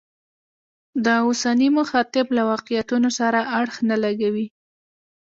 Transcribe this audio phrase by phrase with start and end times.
[1.05, 4.47] د اوسني مخاطب له واقعیتونو سره اړخ نه لګوي.